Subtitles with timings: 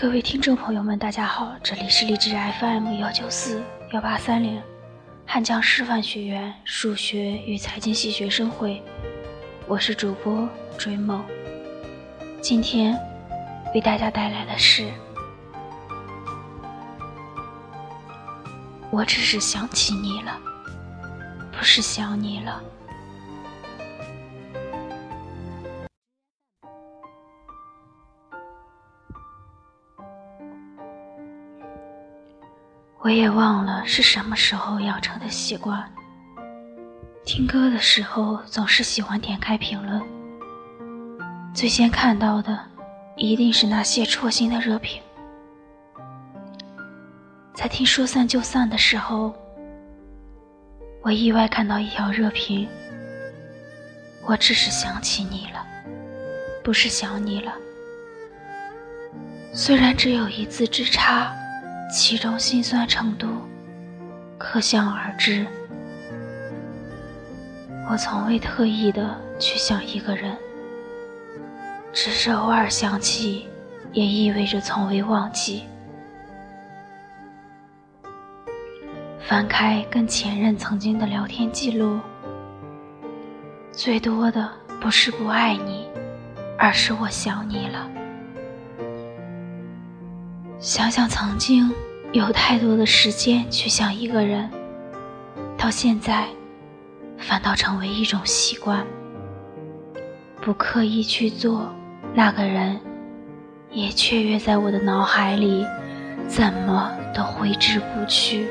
[0.00, 3.62] 各位听众朋友们，大家好，这里是励志 FM 幺九四
[3.92, 4.58] 幺八三零，
[5.26, 8.82] 汉江师范学院数学与财经系学生会，
[9.66, 10.48] 我是主播
[10.78, 11.22] 追梦。
[12.40, 12.98] 今天
[13.74, 14.90] 为大家带来的是，
[18.90, 20.40] 我只是想起你了，
[21.52, 22.62] 不是想你了。
[33.02, 35.82] 我也忘了是什么时候养成的习惯。
[37.24, 40.02] 听歌的时候总是喜欢点开评论，
[41.54, 42.60] 最先看到的
[43.16, 45.00] 一定是那些戳心的热评。
[47.54, 49.34] 在听说散就散的时候，
[51.00, 52.68] 我意外看到一条热评
[54.26, 55.66] ：“我只是想起你了，
[56.62, 57.54] 不是想你了。”
[59.54, 61.34] 虽然只有一字之差。
[61.92, 63.26] 其中心酸程度，
[64.38, 65.44] 可想而知。
[67.90, 70.36] 我从未特意的去想一个人，
[71.92, 73.48] 只是偶尔想起，
[73.92, 75.64] 也意味着从未忘记。
[79.28, 81.98] 翻开跟前任曾经的聊天记录，
[83.72, 84.48] 最多的
[84.80, 85.88] 不是不爱你，
[86.56, 87.90] 而是我想你了。
[90.60, 91.72] 想想曾经
[92.12, 94.46] 有太多的时间去想一个人，
[95.56, 96.26] 到现在
[97.16, 98.84] 反倒成为一种习惯。
[100.42, 101.72] 不刻意去做，
[102.12, 102.78] 那个人
[103.70, 105.64] 也雀跃在我的脑海里，
[106.28, 108.46] 怎么都挥之不去。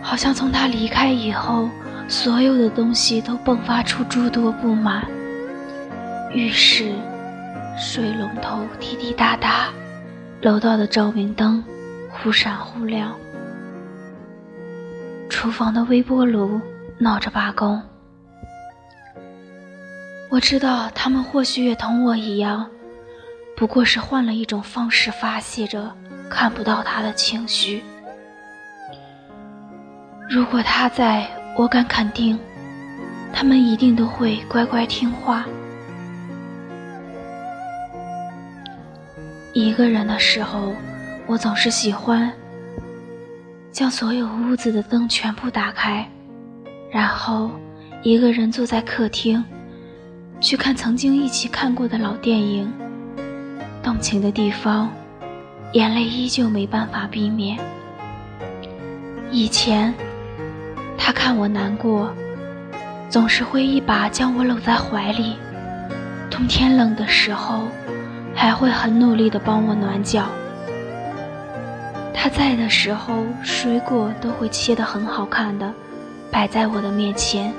[0.00, 1.68] 好像从他离开以后，
[2.08, 5.06] 所有的东西都迸发出诸多不满，
[6.32, 6.94] 于是。
[7.78, 9.68] 水龙头滴滴答答，
[10.40, 11.62] 楼道的照明灯
[12.10, 13.14] 忽闪忽亮，
[15.28, 16.58] 厨房的微波炉
[16.96, 17.82] 闹着罢工。
[20.30, 22.66] 我知道他们或许也同我一样，
[23.54, 25.92] 不过是换了一种方式发泄着
[26.30, 27.84] 看不到他的情绪。
[30.30, 32.38] 如果他在，我敢肯定，
[33.34, 35.44] 他们一定都会乖乖听话。
[39.58, 40.74] 一个人的时候，
[41.26, 42.30] 我总是喜欢
[43.72, 46.06] 将所有屋子的灯全部打开，
[46.90, 47.50] 然后
[48.02, 49.42] 一个人坐在客厅，
[50.42, 52.70] 去看曾经一起看过的老电影。
[53.82, 54.90] 动情的地方，
[55.72, 57.58] 眼泪依旧没办法避免。
[59.30, 59.94] 以前，
[60.98, 62.12] 他看我难过，
[63.08, 65.36] 总是会一把将我搂在怀里，
[66.30, 67.62] 冬天冷的时候。
[68.36, 70.26] 还会很努力地帮我暖脚。
[72.12, 75.72] 他在的时候，水果都会切得很好看的，
[76.30, 77.52] 摆在我的面前。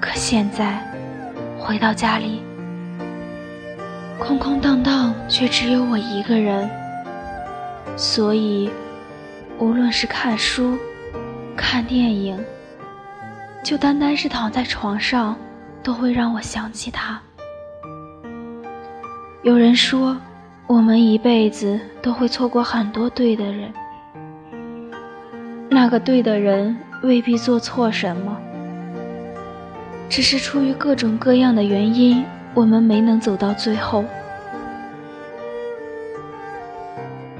[0.00, 0.82] 可现在，
[1.58, 2.42] 回到家里，
[4.18, 6.68] 空空荡荡，却只有我一个人。
[7.96, 8.70] 所以，
[9.58, 10.78] 无论是看书、
[11.56, 12.38] 看电影，
[13.64, 15.36] 就单单是躺在床上，
[15.82, 17.20] 都会让我想起他。
[19.46, 20.16] 有人说，
[20.66, 23.72] 我们一辈子都会错过很多对的人。
[25.70, 28.36] 那个对的人未必做错什么，
[30.08, 32.24] 只是出于各种各样的原因，
[32.54, 34.04] 我们没能走到最后。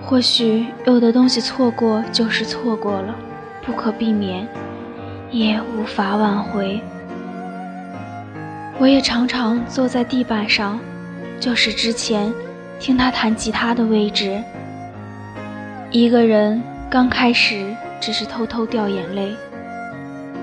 [0.00, 3.16] 或许有的东西错过就是错过了，
[3.62, 4.46] 不可避免，
[5.32, 6.80] 也无法挽回。
[8.78, 10.78] 我也常常坐在地板上。
[11.38, 12.32] 就是之前
[12.80, 14.42] 听他弹吉他的位置，
[15.90, 16.60] 一个人
[16.90, 19.34] 刚开始只是偷偷掉眼泪，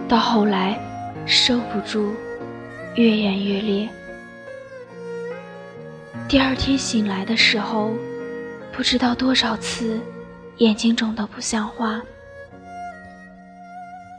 [0.08, 0.80] 到后来
[1.26, 2.14] 收不住，
[2.96, 3.90] 越演越烈。
[6.28, 7.92] 第二天醒来的时候，
[8.72, 10.00] 不知道多少次
[10.58, 12.02] 眼睛肿得不像话。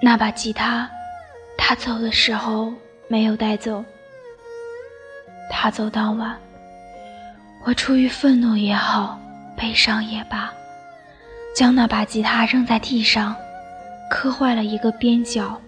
[0.03, 0.89] 那把吉他，
[1.57, 2.73] 他走的时候
[3.09, 3.83] 没有带走。
[5.51, 6.37] 他走当晚。
[7.67, 9.19] 我出于愤怒也好，
[9.57, 10.53] 悲伤也罢，
[11.57, 13.35] 将那把吉他扔在地上，
[14.11, 15.59] 磕坏了一个边角。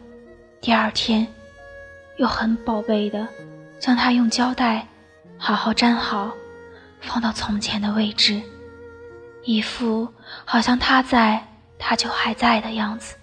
[0.60, 1.26] 第二天，
[2.18, 3.26] 又很宝贝的
[3.80, 4.86] 将它用胶带
[5.38, 6.30] 好好粘好，
[7.00, 8.42] 放到从前的位置，
[9.44, 10.06] 一副
[10.44, 11.42] 好像他在，
[11.78, 13.16] 他就还在的样子。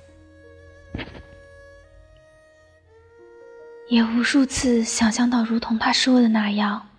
[3.88, 6.90] 也无数次想象到，如同他说的那样。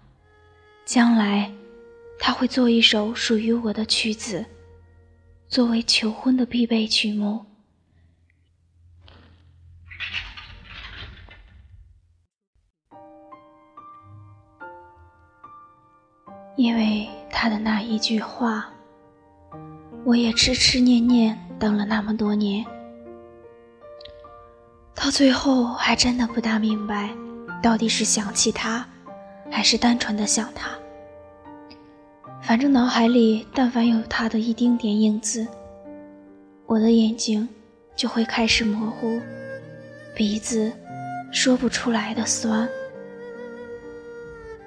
[0.85, 1.51] 将来，
[2.19, 4.45] 他会做一首属于我的曲子，
[5.49, 7.45] 作为求婚的必备曲目。
[16.57, 18.73] 因为他的那一句话，
[20.05, 22.65] 我也痴痴念念等了那么多年，
[24.95, 27.11] 到最后还真的不大明白，
[27.61, 28.89] 到底是想起他，
[29.51, 30.71] 还是单纯的想他。
[32.47, 35.47] 反正脑海里但凡有他的一丁点影子，
[36.67, 37.49] 我的眼睛
[37.97, 39.19] 就会开始模糊，
[40.15, 40.71] 鼻子
[41.33, 42.69] 说不出来的酸，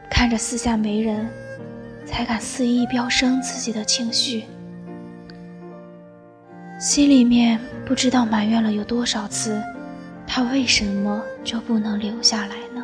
[0.09, 1.27] 看着四下没人。
[2.09, 4.45] 才敢肆意飙升自己的情绪，
[6.79, 9.61] 心里面不知道埋怨了有多少次，
[10.25, 12.81] 他为什么就不能留下来呢？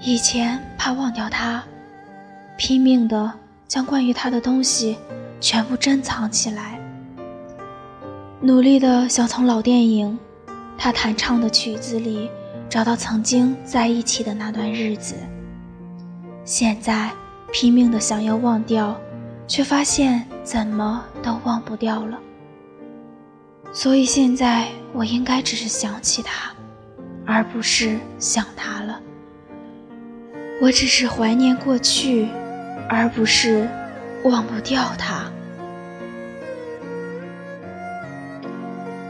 [0.00, 1.62] 以前怕忘掉他，
[2.56, 3.32] 拼命的
[3.66, 4.96] 将关于他的东西
[5.40, 6.78] 全部珍藏起来，
[8.40, 10.16] 努力的想从老电影
[10.78, 12.30] 他弹唱的曲子里
[12.68, 15.14] 找到曾经在一起的那段日子。
[16.44, 17.10] 现在
[17.52, 18.98] 拼命的想要忘掉，
[19.48, 22.18] 却发现怎么都忘不掉了。
[23.72, 26.52] 所以现在我应该只是想起他，
[27.26, 29.00] 而不是想他了。
[30.62, 32.28] 我只是怀念过去，
[32.88, 33.68] 而不是
[34.24, 35.24] 忘不掉他。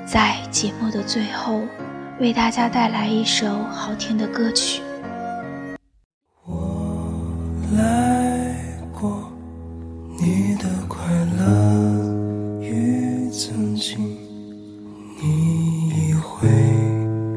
[0.07, 1.61] 在节目的最后，
[2.21, 4.81] 为大家带来一首好听的歌曲。
[6.47, 7.11] 我
[7.77, 8.55] 来
[8.93, 9.31] 过
[10.19, 11.05] 你的快
[11.39, 13.99] 乐与曾经，
[15.21, 16.49] 你一挥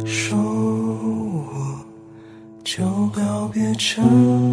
[0.05, 1.79] 手，我
[2.63, 4.46] 就告别成。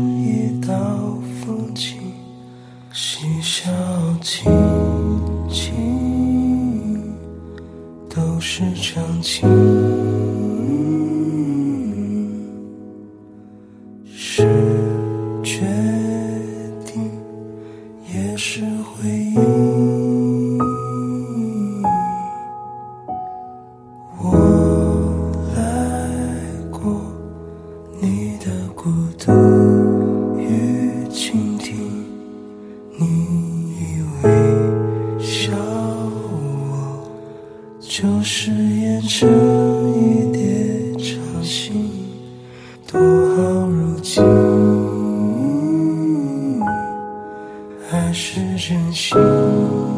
[49.45, 49.94] Amen.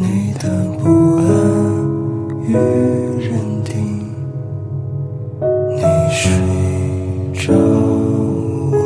[0.00, 1.24] 你的不安
[2.40, 2.52] 与
[3.18, 3.74] 认定，
[5.74, 6.30] 你睡
[7.34, 7.52] 着，
[8.70, 8.76] 我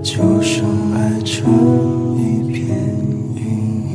[0.00, 0.64] 就深
[0.94, 1.42] 爱着
[2.16, 2.62] 一片
[3.34, 3.40] 阴
[3.90, 3.92] 影。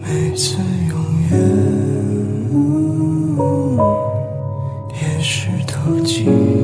[0.00, 0.56] 每次
[0.88, 0.96] 永
[1.30, 1.32] 远
[4.94, 6.61] 也是偷机。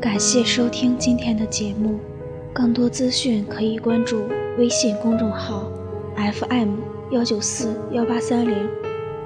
[0.00, 1.98] 感谢收听今天的节目，
[2.52, 5.64] 更多资讯可以关注微信公众号
[6.16, 6.76] FM
[7.10, 8.68] 幺九四幺八三零，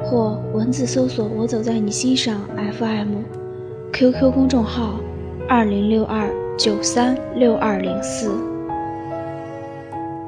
[0.03, 2.41] 或文字搜索“我走在你心上
[2.79, 5.01] FM”，QQ 公众号
[5.49, 8.56] 二零六二九三六二零四。